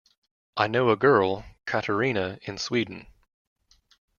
[0.57, 3.05] I know a girl, Katerina, in Sweden.